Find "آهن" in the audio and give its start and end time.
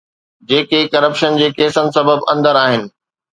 2.65-2.89